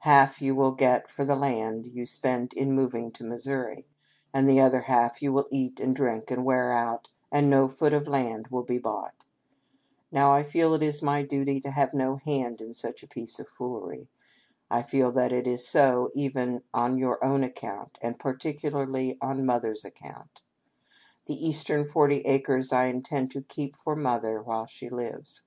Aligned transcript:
Half 0.00 0.42
you 0.42 0.54
will 0.54 0.72
get 0.72 1.08
for 1.08 1.24
the 1.24 1.34
land 1.34 1.86
you 1.86 2.04
spend 2.04 2.52
in 2.52 2.74
moving 2.74 3.10
to 3.12 3.24
Missouri, 3.24 3.86
and 4.30 4.46
the 4.46 4.60
other 4.60 4.80
half 4.82 5.22
you 5.22 5.32
will 5.32 5.48
eat 5.50 5.80
and 5.80 5.96
drink 5.96 6.30
and 6.30 6.44
wear 6.44 6.70
out, 6.74 7.08
and 7.30 7.48
no 7.48 7.68
foot 7.68 7.94
of 7.94 8.06
land 8.06 8.48
will 8.48 8.64
be 8.64 8.76
bought. 8.76 9.24
Now 10.10 10.30
I 10.32 10.42
feel 10.42 10.74
it 10.74 10.82
is 10.82 11.02
my 11.02 11.22
duty 11.22 11.58
to 11.62 11.70
have 11.70 11.94
no 11.94 12.16
hand 12.16 12.60
in 12.60 12.74
such 12.74 13.02
a 13.02 13.06
piece 13.08 13.38
of 13.40 13.48
foolery. 13.48 14.10
I 14.70 14.82
feel 14.82 15.10
that 15.12 15.32
it 15.32 15.46
is 15.46 15.66
so 15.66 16.10
even 16.12 16.64
on 16.74 16.98
your 16.98 17.24
own 17.24 17.42
account, 17.42 17.96
and 18.02 18.18
particularly 18.18 19.16
on 19.22 19.46
Mother's 19.46 19.86
account. 19.86 20.42
The 21.24 21.46
eastern 21.46 21.86
forty 21.86 22.20
acres 22.26 22.74
I 22.74 22.88
intend 22.88 23.30
to 23.30 23.40
keep 23.40 23.76
for 23.76 23.96
Mother 23.96 24.42
while 24.42 24.66
she 24.66 24.90
lives; 24.90 25.10
6l8 25.10 25.10
APPENDIX. 25.16 25.40